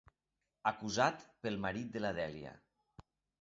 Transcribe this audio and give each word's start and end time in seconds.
Acusat 0.71 1.21
pel 1.47 1.59
marit 1.67 1.93
de 1.97 2.03
la 2.07 2.13
Dèlia. 2.21 2.55